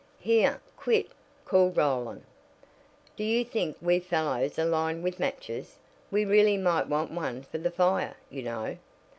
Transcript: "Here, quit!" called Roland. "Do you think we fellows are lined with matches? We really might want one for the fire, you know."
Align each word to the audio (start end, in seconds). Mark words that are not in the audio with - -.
"Here, 0.17 0.61
quit!" 0.77 1.09
called 1.45 1.77
Roland. 1.77 2.23
"Do 3.15 3.23
you 3.23 3.45
think 3.45 3.77
we 3.79 3.99
fellows 3.99 4.57
are 4.57 4.65
lined 4.65 5.03
with 5.03 5.19
matches? 5.19 5.77
We 6.09 6.25
really 6.25 6.57
might 6.57 6.87
want 6.89 7.11
one 7.11 7.43
for 7.43 7.59
the 7.59 7.69
fire, 7.69 8.17
you 8.31 8.41
know." 8.41 8.77